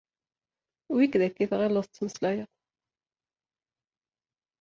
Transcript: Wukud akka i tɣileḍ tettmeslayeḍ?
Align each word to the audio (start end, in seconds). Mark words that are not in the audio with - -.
Wukud 0.93 1.21
akka 1.27 1.41
i 1.43 1.49
tɣileḍ 1.51 1.85
tettmeslayeḍ? 1.85 2.49